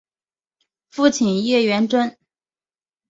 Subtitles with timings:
[0.89, 2.17] 父亲叶原贞。